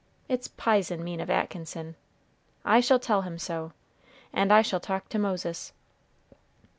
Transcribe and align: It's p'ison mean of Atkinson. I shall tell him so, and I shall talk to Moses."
It's 0.27 0.47
p'ison 0.47 1.03
mean 1.03 1.21
of 1.21 1.29
Atkinson. 1.29 1.95
I 2.65 2.79
shall 2.79 2.97
tell 2.97 3.21
him 3.21 3.37
so, 3.37 3.71
and 4.33 4.51
I 4.51 4.63
shall 4.63 4.79
talk 4.79 5.09
to 5.09 5.19
Moses." 5.19 5.73